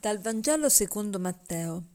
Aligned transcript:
Dal 0.00 0.18
Vangelo 0.18 0.70
secondo 0.70 1.18
Matteo. 1.20 1.88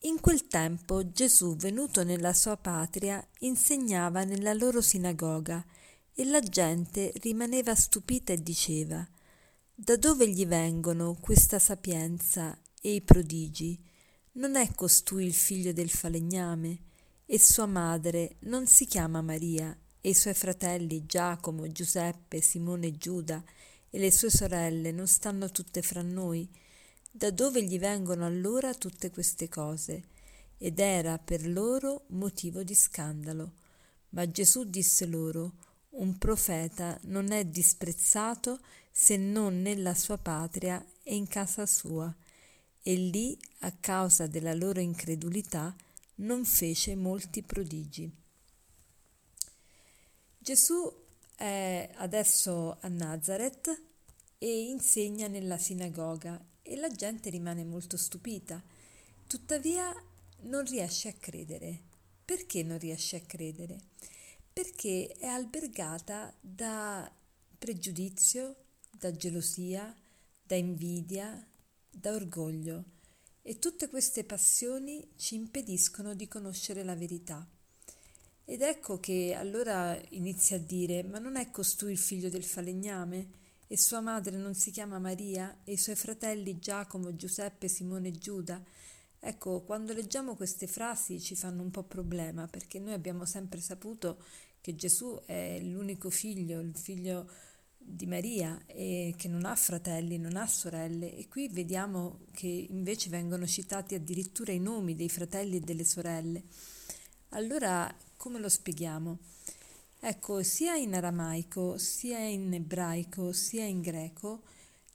In 0.00 0.20
quel 0.20 0.48
tempo 0.48 1.10
Gesù, 1.10 1.56
venuto 1.56 2.04
nella 2.04 2.34
sua 2.34 2.58
patria, 2.58 3.26
insegnava 3.38 4.24
nella 4.24 4.52
loro 4.52 4.82
sinagoga 4.82 5.64
e 6.12 6.26
la 6.26 6.40
gente 6.40 7.10
rimaneva 7.22 7.74
stupita 7.74 8.34
e 8.34 8.42
diceva 8.42 9.02
Da 9.74 9.96
dove 9.96 10.28
gli 10.28 10.44
vengono 10.44 11.16
questa 11.18 11.58
sapienza 11.58 12.54
e 12.82 12.96
i 12.96 13.00
prodigi? 13.00 13.82
Non 14.32 14.56
è 14.56 14.70
costui 14.74 15.24
il 15.24 15.32
figlio 15.32 15.72
del 15.72 15.88
falegname? 15.88 16.80
E 17.24 17.38
sua 17.38 17.64
madre 17.64 18.36
non 18.40 18.66
si 18.66 18.84
chiama 18.84 19.22
Maria? 19.22 19.74
E 20.02 20.10
i 20.10 20.14
suoi 20.14 20.34
fratelli 20.34 21.06
Giacomo, 21.06 21.66
Giuseppe, 21.72 22.42
Simone 22.42 22.88
e 22.88 22.98
Giuda 22.98 23.42
e 23.88 23.98
le 23.98 24.12
sue 24.12 24.28
sorelle 24.28 24.92
non 24.92 25.06
stanno 25.06 25.50
tutte 25.50 25.80
fra 25.80 26.02
noi? 26.02 26.66
Da 27.18 27.32
dove 27.32 27.64
gli 27.64 27.80
vengono 27.80 28.24
allora 28.24 28.72
tutte 28.74 29.10
queste 29.10 29.48
cose? 29.48 30.04
Ed 30.56 30.78
era 30.78 31.18
per 31.18 31.48
loro 31.48 32.04
motivo 32.10 32.62
di 32.62 32.76
scandalo. 32.76 33.54
Ma 34.10 34.30
Gesù 34.30 34.62
disse 34.62 35.04
loro, 35.04 35.54
un 35.96 36.16
profeta 36.16 36.96
non 37.06 37.32
è 37.32 37.44
disprezzato 37.44 38.60
se 38.92 39.16
non 39.16 39.60
nella 39.60 39.94
sua 39.94 40.16
patria 40.16 40.80
e 41.02 41.16
in 41.16 41.26
casa 41.26 41.66
sua. 41.66 42.14
E 42.80 42.94
lì, 42.94 43.36
a 43.62 43.72
causa 43.72 44.28
della 44.28 44.54
loro 44.54 44.78
incredulità, 44.78 45.74
non 46.18 46.44
fece 46.44 46.94
molti 46.94 47.42
prodigi. 47.42 48.08
Gesù 50.38 50.88
è 51.34 51.90
adesso 51.96 52.78
a 52.80 52.86
Nazareth 52.86 53.82
e 54.38 54.66
insegna 54.68 55.26
nella 55.26 55.58
sinagoga 55.58 56.40
e 56.68 56.76
la 56.76 56.90
gente 56.90 57.30
rimane 57.30 57.64
molto 57.64 57.96
stupita. 57.96 58.62
Tuttavia 59.26 59.90
non 60.42 60.64
riesce 60.66 61.08
a 61.08 61.14
credere. 61.14 61.80
Perché 62.24 62.62
non 62.62 62.78
riesce 62.78 63.16
a 63.16 63.22
credere? 63.22 63.78
Perché 64.52 65.06
è 65.18 65.26
albergata 65.26 66.36
da 66.38 67.10
pregiudizio, 67.58 68.54
da 68.90 69.10
gelosia, 69.12 69.94
da 70.42 70.56
invidia, 70.56 71.42
da 71.90 72.12
orgoglio 72.12 72.84
e 73.40 73.58
tutte 73.58 73.88
queste 73.88 74.24
passioni 74.24 75.12
ci 75.16 75.36
impediscono 75.36 76.12
di 76.12 76.28
conoscere 76.28 76.84
la 76.84 76.94
verità. 76.94 77.48
Ed 78.44 78.60
ecco 78.60 79.00
che 79.00 79.34
allora 79.34 79.98
inizia 80.10 80.56
a 80.56 80.60
dire: 80.60 81.02
Ma 81.02 81.18
non 81.18 81.36
è 81.36 81.50
costui 81.50 81.92
il 81.92 81.98
figlio 81.98 82.28
del 82.28 82.44
falegname? 82.44 83.46
E 83.70 83.76
sua 83.76 84.00
madre 84.00 84.38
non 84.38 84.54
si 84.54 84.70
chiama 84.70 84.98
Maria 84.98 85.58
e 85.62 85.72
i 85.72 85.76
suoi 85.76 85.94
fratelli 85.94 86.58
Giacomo, 86.58 87.14
Giuseppe, 87.14 87.68
Simone 87.68 88.08
e 88.08 88.12
Giuda. 88.12 88.60
Ecco, 89.20 89.60
quando 89.60 89.92
leggiamo 89.92 90.36
queste 90.36 90.66
frasi 90.66 91.20
ci 91.20 91.36
fanno 91.36 91.62
un 91.62 91.70
po' 91.70 91.82
problema 91.82 92.46
perché 92.46 92.78
noi 92.78 92.94
abbiamo 92.94 93.26
sempre 93.26 93.60
saputo 93.60 94.24
che 94.62 94.74
Gesù 94.74 95.20
è 95.26 95.60
l'unico 95.60 96.08
figlio, 96.08 96.60
il 96.60 96.74
figlio 96.74 97.30
di 97.76 98.06
Maria 98.06 98.58
e 98.66 99.14
che 99.16 99.28
non 99.28 99.44
ha 99.44 99.54
fratelli, 99.54 100.18
non 100.18 100.36
ha 100.36 100.46
sorelle 100.46 101.14
e 101.14 101.28
qui 101.28 101.48
vediamo 101.48 102.20
che 102.32 102.46
invece 102.46 103.10
vengono 103.10 103.46
citati 103.46 103.94
addirittura 103.94 104.52
i 104.52 104.60
nomi 104.60 104.94
dei 104.94 105.08
fratelli 105.10 105.56
e 105.56 105.60
delle 105.60 105.84
sorelle. 105.84 106.42
Allora, 107.30 107.94
come 108.16 108.38
lo 108.38 108.48
spieghiamo? 108.48 109.18
Ecco, 110.00 110.44
sia 110.44 110.76
in 110.76 110.94
aramaico, 110.94 111.76
sia 111.76 112.20
in 112.20 112.54
ebraico, 112.54 113.32
sia 113.32 113.64
in 113.64 113.80
greco, 113.80 114.42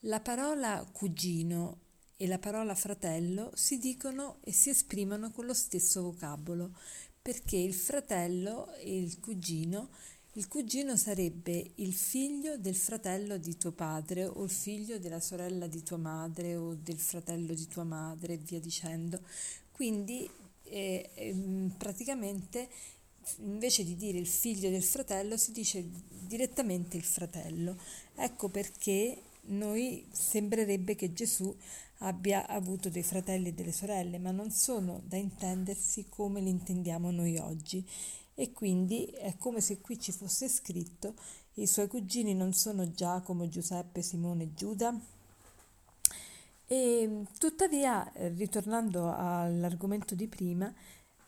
la 0.02 0.22
parola 0.22 0.88
cugino 0.92 1.80
e 2.16 2.26
la 2.26 2.40
parola 2.40 2.74
fratello 2.74 3.52
si 3.54 3.80
dicono 3.80 4.38
e 4.46 4.54
si 4.54 4.70
esprimono 4.70 5.30
con 5.32 5.46
lo 5.46 5.54
stesso 5.54 6.04
vocabolo, 6.04 6.72
perché 7.22 7.58
il 7.58 7.74
fratello 7.74 8.74
e 8.76 8.98
il 8.98 9.20
cugino, 9.20 9.90
il 10.36 10.48
cugino 10.48 10.96
sarebbe 10.96 11.72
il 11.76 11.94
figlio 11.94 12.58
del 12.58 12.76
fratello 12.76 13.38
di 13.38 13.58
tuo 13.58 13.74
padre 13.74 14.26
o 14.26 14.42
il 14.44 14.50
figlio 14.50 15.00
della 15.00 15.20
sorella 15.20 15.68
di 15.68 15.84
tua 15.84 15.98
madre 15.98 16.56
o 16.56 16.76
del 16.76 16.98
fratello 16.98 17.54
di 17.54 17.68
tua 17.68 17.84
madre 17.84 18.34
e 18.34 18.38
via 18.38 18.60
dicendo. 18.62 19.20
Quindi 19.70 20.30
eh, 20.64 21.10
eh, 21.14 21.36
praticamente 21.78 22.70
invece 23.40 23.84
di 23.84 23.96
dire 23.96 24.18
il 24.18 24.28
figlio 24.28 24.70
del 24.70 24.84
fratello 24.84 25.38
si 25.38 25.52
dice 25.52 25.84
direttamente 26.10 26.98
il 26.98 27.04
fratello. 27.04 27.78
Ecco 28.16 28.50
perché 28.50 29.22
noi 29.46 30.06
sembrerebbe 30.12 30.96
che 30.96 31.14
Gesù 31.14 31.56
abbia 32.00 32.48
avuto 32.48 32.90
dei 32.90 33.04
fratelli 33.04 33.50
e 33.50 33.54
delle 33.54 33.72
sorelle, 33.72 34.18
ma 34.20 34.32
non 34.32 34.52
sono 34.52 35.02
da 35.06 35.18
intendersi 35.18 36.06
come 36.10 36.42
li 36.42 36.50
intendiamo 36.50 37.12
noi 37.12 37.38
oggi. 37.38 37.86
E 38.36 38.52
quindi 38.52 39.06
è 39.06 39.36
come 39.38 39.62
se 39.62 39.80
qui 39.80 40.00
ci 40.00 40.12
fosse 40.12 40.48
scritto 40.48 41.14
i 41.58 41.68
suoi 41.68 41.88
cugini 41.88 42.34
non 42.34 42.54
sono 42.54 42.92
Giacomo, 42.92 43.48
Giuseppe, 43.48 44.02
Simone 44.02 44.44
e 44.44 44.54
Giuda. 44.56 45.00
E 46.66 47.26
tuttavia, 47.38 48.12
ritornando 48.16 49.14
all'argomento 49.14 50.16
di 50.16 50.28
prima, 50.28 50.74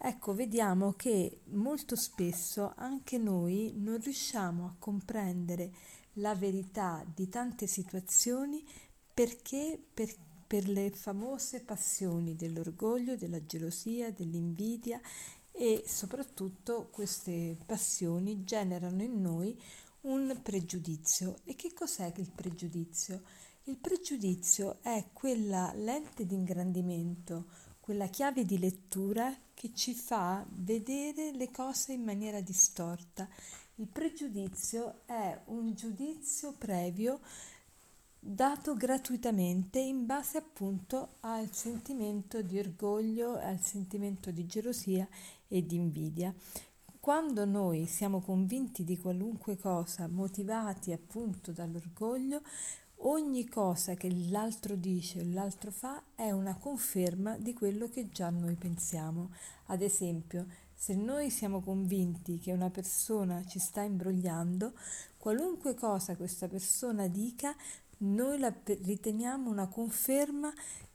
Ecco, 0.07 0.35
vediamo 0.35 0.93
che 0.93 1.39
molto 1.53 1.95
spesso 1.95 2.73
anche 2.75 3.17
noi 3.17 3.73
non 3.75 3.99
riusciamo 3.99 4.65
a 4.65 4.75
comprendere 4.77 5.73
la 6.17 6.35
verità 6.35 7.03
di 7.11 7.27
tante 7.27 7.65
situazioni 7.65 8.63
perché 9.11 9.83
per, 9.91 10.13
per 10.45 10.67
le 10.67 10.91
famose 10.91 11.61
passioni 11.61 12.35
dell'orgoglio, 12.35 13.15
della 13.15 13.43
gelosia, 13.47 14.11
dell'invidia 14.11 15.01
e 15.51 15.83
soprattutto 15.87 16.89
queste 16.91 17.57
passioni 17.65 18.43
generano 18.43 19.01
in 19.01 19.19
noi 19.19 19.59
un 20.01 20.39
pregiudizio. 20.43 21.37
E 21.45 21.55
che 21.55 21.73
cos'è 21.73 22.13
il 22.17 22.29
pregiudizio? 22.29 23.23
Il 23.63 23.77
pregiudizio 23.77 24.77
è 24.83 25.03
quella 25.13 25.73
lente 25.73 26.27
di 26.27 26.35
ingrandimento, 26.35 27.47
quella 27.85 28.07
chiave 28.07 28.45
di 28.45 28.57
lettura 28.57 29.31
che 29.53 29.69
ci 29.75 29.93
fa 29.93 30.43
vedere 30.49 31.31
le 31.31 31.51
cose 31.51 31.93
in 31.93 32.03
maniera 32.03 32.41
distorta. 32.41 33.29
Il 33.75 33.85
pregiudizio 33.85 35.01
è 35.05 35.39
un 35.45 35.75
giudizio 35.75 36.55
previo 36.57 37.19
dato 38.19 38.73
gratuitamente 38.73 39.77
in 39.77 40.07
base 40.07 40.39
appunto 40.39 41.17
al 41.19 41.53
sentimento 41.53 42.41
di 42.41 42.57
orgoglio, 42.57 43.37
al 43.37 43.61
sentimento 43.61 44.31
di 44.31 44.47
gelosia 44.47 45.07
e 45.47 45.63
di 45.63 45.75
invidia. 45.75 46.33
Quando 46.99 47.45
noi 47.45 47.85
siamo 47.85 48.19
convinti 48.19 48.83
di 48.83 48.97
qualunque 48.97 49.59
cosa, 49.59 50.07
motivati 50.07 50.91
appunto 50.91 51.51
dall'orgoglio, 51.51 52.41
Ogni 53.07 53.47
cosa 53.47 53.93
che 53.93 54.09
l'altro 54.29 54.73
dice 54.75 55.19
o 55.19 55.23
l'altro 55.25 55.69
fa 55.69 56.01
è 56.15 56.31
una 56.31 56.55
conferma 56.55 57.37
di 57.37 57.53
quello 57.53 57.87
che 57.87 58.09
già 58.09 58.31
noi 58.31 58.55
pensiamo. 58.55 59.29
Ad 59.67 59.83
esempio, 59.83 60.47
se 60.73 60.95
noi 60.95 61.29
siamo 61.29 61.61
convinti 61.61 62.39
che 62.39 62.51
una 62.51 62.71
persona 62.71 63.45
ci 63.45 63.59
sta 63.59 63.81
imbrogliando, 63.81 64.73
qualunque 65.17 65.75
cosa 65.75 66.15
questa 66.15 66.47
persona 66.47 67.05
dica, 67.07 67.55
noi 67.97 68.39
la 68.39 68.51
riteniamo 68.63 69.51
una 69.51 69.67
conferma 69.67 70.51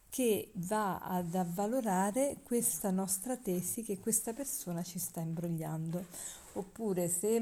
che 0.08 0.50
va 0.54 0.98
ad 0.98 1.32
avvalorare 1.36 2.38
questa 2.42 2.90
nostra 2.90 3.36
tesi 3.36 3.84
che 3.84 4.00
questa 4.00 4.32
persona 4.32 4.82
ci 4.82 4.98
sta 4.98 5.20
imbrogliando. 5.20 6.04
Oppure 6.54 7.08
se 7.08 7.40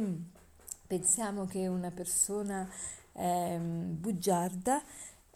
pensiamo 0.87 1.47
che 1.47 1.67
una 1.69 1.91
persona 1.91 2.69
eh, 3.19 3.59
bugiarda, 3.59 4.83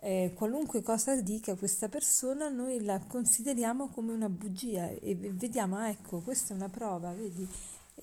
eh, 0.01 0.33
qualunque 0.35 0.83
cosa 0.83 1.21
dica 1.21 1.55
questa 1.55 1.89
persona 1.89 2.49
noi 2.49 2.83
la 2.85 2.99
consideriamo 2.99 3.89
come 3.89 4.13
una 4.13 4.29
bugia 4.29 4.89
e 4.89 5.15
vediamo, 5.15 5.77
ah, 5.77 5.89
ecco, 5.89 6.21
questa 6.21 6.55
è 6.55 6.57
una 6.57 6.69
prova, 6.69 7.13
vedi? 7.13 7.47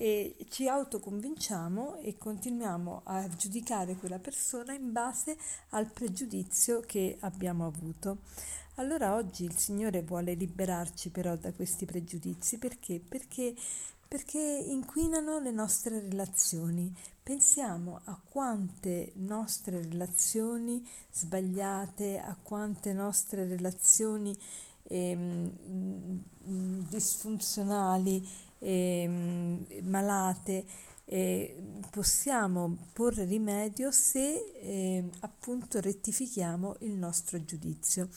E 0.02 0.34
ci 0.48 0.66
autoconvinciamo 0.66 1.98
e 1.98 2.16
continuiamo 2.16 3.02
a 3.04 3.28
giudicare 3.28 3.96
quella 3.96 4.18
persona 4.18 4.72
in 4.72 4.92
base 4.92 5.36
al 5.72 5.92
pregiudizio 5.92 6.80
che 6.80 7.18
abbiamo 7.20 7.66
avuto. 7.66 8.20
Allora 8.76 9.14
oggi 9.14 9.44
il 9.44 9.58
Signore 9.58 10.00
vuole 10.00 10.32
liberarci 10.32 11.10
però 11.10 11.36
da 11.36 11.52
questi 11.52 11.84
pregiudizi 11.84 12.56
perché? 12.56 12.98
Perché 12.98 13.54
perché 14.08 14.40
inquinano 14.40 15.38
le 15.38 15.52
nostre 15.52 16.00
relazioni. 16.00 16.92
Pensiamo 17.22 18.00
a 18.04 18.18
quante 18.28 19.12
nostre 19.16 19.82
relazioni 19.82 20.84
sbagliate, 21.12 22.18
a 22.18 22.34
quante 22.42 22.94
nostre 22.94 23.46
relazioni 23.46 24.36
ehm, 24.84 25.52
disfunzionali, 26.88 28.26
ehm, 28.60 29.66
malate, 29.82 30.64
eh, 31.06 31.56
possiamo 31.90 32.76
porre 32.92 33.24
rimedio 33.24 33.90
se 33.90 34.52
eh, 34.62 35.10
appunto 35.20 35.80
rettifichiamo 35.80 36.76
il 36.80 36.92
nostro 36.92 37.44
giudizio. 37.44 38.08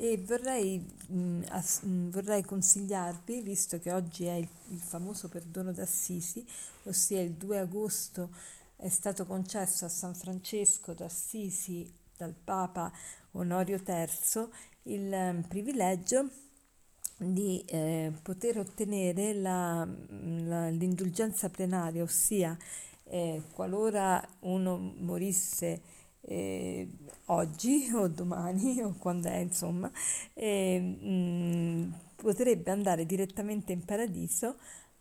e 0.00 0.16
vorrei, 0.18 0.78
mh, 1.08 1.42
ass- 1.48 1.82
mh, 1.82 2.10
vorrei 2.10 2.44
consigliarvi, 2.44 3.40
visto 3.42 3.78
che 3.80 3.92
oggi 3.92 4.24
è 4.26 4.34
il, 4.34 4.48
il 4.68 4.78
famoso 4.80 5.28
perdono 5.28 5.72
d'Assisi, 5.72 6.46
ossia 6.84 7.20
il 7.20 7.32
2 7.32 7.58
agosto 7.58 8.30
è 8.76 8.88
stato 8.88 9.26
concesso 9.26 9.84
a 9.84 9.88
San 9.88 10.14
Francesco 10.14 10.92
d'Assisi 10.94 11.92
dal 12.16 12.32
Papa 12.34 12.92
Onorio 13.32 13.82
III 13.84 14.48
il 14.84 15.12
eh, 15.12 15.44
privilegio 15.48 16.28
di 17.18 17.62
eh, 17.66 18.12
poter 18.22 18.58
ottenere 18.58 19.34
la, 19.34 19.86
la, 20.44 20.68
l'indulgenza 20.68 21.48
plenaria, 21.50 22.02
ossia 22.02 22.56
eh, 23.04 23.42
qualora 23.52 24.26
uno 24.40 24.76
morisse 24.98 25.80
eh, 26.22 26.88
oggi 27.26 27.90
o 27.94 28.08
domani 28.08 28.80
o 28.82 28.94
quando 28.98 29.28
è 29.28 29.36
insomma, 29.36 29.90
eh, 30.34 30.78
mh, 30.80 31.94
potrebbe 32.16 32.70
andare 32.70 33.04
direttamente 33.06 33.72
in 33.72 33.84
paradiso 33.84 34.56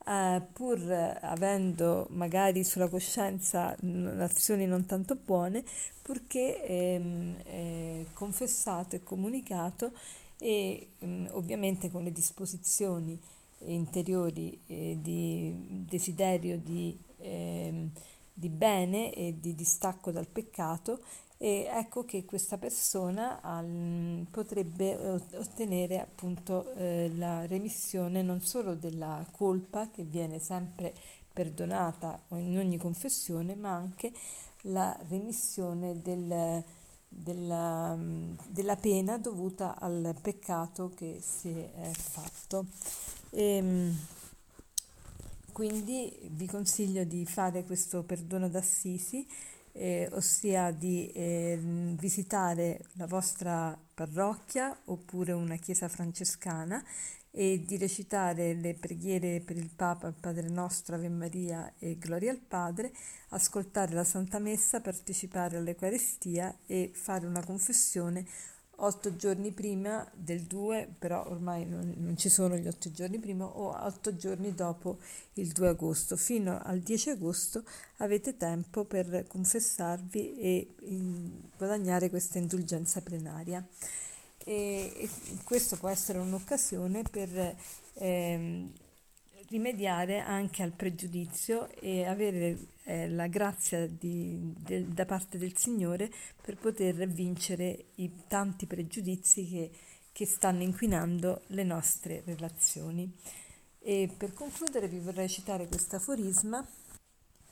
eh, 0.06 0.42
pur 0.54 0.80
avendo 1.22 2.08
magari 2.12 2.64
sulla 2.64 2.88
coscienza 2.88 3.75
azioni 4.19 4.66
non 4.66 4.86
tanto 4.86 5.16
buone, 5.16 5.64
purché 6.02 6.64
ehm, 6.66 7.36
eh, 7.46 8.06
confessato 8.14 8.96
e 8.96 9.04
comunicato 9.04 9.92
e 10.39 10.89
mh, 11.00 11.06
mm, 11.06 11.25
ovviamente 11.31 11.89
con 11.89 12.04
le 12.04 12.12
disposizioni 12.12 13.19
interiori 13.66 14.60
eh, 14.68 14.98
di 15.01 15.84
desiderio 15.88 16.57
di, 16.60 16.98
eh, 17.19 17.89
di 18.34 18.50
bene 18.50 19.13
e 19.13 19.36
di 19.39 19.56
distacco 19.56 20.12
dal 20.12 20.28
peccato 20.28 21.01
e 21.39 21.68
ecco 21.72 22.04
che 22.04 22.25
questa 22.25 22.57
persona 22.57 23.42
al, 23.42 24.25
potrebbe 24.31 24.95
ottenere 25.36 26.00
appunto 26.00 26.74
eh, 26.74 27.12
la 27.16 27.45
remissione 27.45 28.24
non 28.24 28.42
solo 28.42 28.74
della 28.74 29.24
colpa 29.31 29.90
che 29.90 30.04
viene 30.04 30.40
sempre 30.40 30.94
perdonata 31.31 32.19
in 32.30 32.57
ogni 32.57 32.78
confessione, 32.78 33.54
ma 33.54 33.69
anche 33.75 34.12
la 34.62 34.98
remissione 35.10 36.01
del, 36.01 36.63
della, 37.07 37.98
della, 38.48 38.75
pena 38.75 39.18
dovuta 39.18 39.80
al 39.80 40.15
peccato 40.21 40.92
che 40.95 41.19
si 41.21 41.50
è 41.50 41.92
fatto. 41.94 42.65
E, 43.30 43.44
ehm, 43.44 43.98
quindi 45.51 46.30
vi 46.31 46.45
consiglio 46.45 47.04
di 47.04 47.25
fare 47.25 47.63
questo 47.63 48.04
perdono 48.04 48.48
d'Assisi 48.48 49.27
eh, 49.78 50.10
ossia 50.12 50.72
di 50.72 51.10
eh, 51.12 51.60
visitare 51.62 52.82
la 52.94 53.06
vostra 53.06 53.78
parrocchia 53.94 54.76
oppure 54.86 55.32
una 55.32 55.56
chiesa 55.56 55.88
francescana 55.88 56.84
e 57.30 57.64
di 57.64 57.78
recitare 57.78 58.56
le 58.56 58.74
preghiere 58.74 59.42
per 59.42 59.58
il 59.58 59.70
Papa, 59.76 60.08
il 60.08 60.16
Padre 60.20 60.50
nostro, 60.50 60.96
Ave 60.96 61.10
Maria 61.10 61.72
e 61.78 61.96
Gloria 62.00 62.32
al 62.32 62.40
Padre, 62.40 62.92
ascoltare 63.30 63.94
la 63.94 64.04
Santa 64.04 64.40
Messa, 64.40 64.82
partecipare 64.82 65.58
all'Eucaristia 65.58 66.58
e 66.66 66.90
fare 66.94 67.28
una 67.28 67.44
confessione 67.44 68.26
otto 68.78 69.16
giorni 69.16 69.52
prima 69.52 70.08
del 70.14 70.44
2, 70.44 70.96
però 71.00 71.28
ormai 71.30 71.66
non, 71.66 71.94
non, 71.98 72.18
ci 72.18 72.30
sono 72.30 72.56
gli 72.58 72.68
otto 72.68 72.92
giorni 72.92 73.20
prima, 73.20 73.46
o 73.46 73.76
otto 73.86 74.16
giorni 74.16 74.54
dopo 74.54 74.98
il 75.34 75.52
2 75.52 75.68
agosto. 75.70 76.16
Fino 76.16 76.60
al 76.62 76.80
10 76.80 77.12
agosto 77.12 77.64
avete 77.98 78.38
tempo 78.38 78.84
per 78.84 79.26
confessarvi 79.28 80.40
e 80.40 80.76
in, 80.82 81.32
guadagnare 81.58 82.10
questa 82.10 82.38
indulgenza 82.38 83.02
plenaria. 83.02 83.66
E, 84.38 84.94
e 84.96 85.10
questo 85.44 85.76
può 85.78 85.90
essere 85.90 86.20
un'occasione 86.20 87.04
per 87.10 87.56
ehm, 87.96 88.72
rimediare 89.50 90.20
anche 90.20 90.64
al 90.64 90.72
pregiudizio 90.72 91.70
e 91.80 92.06
avere 92.06 92.58
eh, 92.84 93.10
la 93.10 93.28
grazia 93.28 93.88
di, 93.88 94.54
de, 94.58 94.88
da 94.88 95.06
parte 95.06 95.38
del 95.38 95.58
Signore 95.58 96.12
per 96.42 96.58
poter 96.58 97.08
vincere 97.08 97.86
i 97.96 98.12
tanti 98.28 98.66
pregiudizi 98.66 99.48
che, 99.48 99.72
che 100.12 100.26
stanno 100.26 100.64
inquinando 100.64 101.44
le 101.48 101.64
nostre 101.64 102.24
relazioni. 102.26 103.12
E 103.80 104.10
per 104.16 104.34
concludere 104.34 104.88
vi 104.88 105.00
vorrei 105.00 105.30
citare 105.30 105.68
questo 105.68 105.96
aforisma 105.96 106.66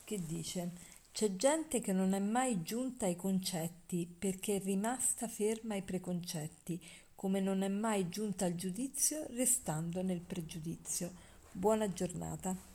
che 0.04 0.20
dice 0.26 0.72
c'è 1.16 1.38
gente 1.38 1.80
che 1.80 1.94
non 1.94 2.14
è 2.14 2.20
mai 2.20 2.62
giunta 2.62 3.06
ai 3.06 3.16
concetti 3.16 4.06
perché 4.06 4.58
è 4.58 4.62
rimasta 4.62 5.30
ferma 5.30 5.76
ai 5.76 5.82
preconcetti, 5.82 6.78
come 7.16 7.40
non 7.40 7.62
è 7.62 7.70
mai 7.70 8.10
giunta 8.10 8.44
al 8.44 8.56
giudizio 8.56 9.26
restando 9.30 10.02
nel 10.02 10.20
pregiudizio. 10.20 11.14
Buona 11.58 11.88
giornata. 11.88 12.75